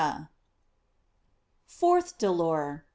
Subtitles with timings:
[1.67, 2.85] Fourth Dolor.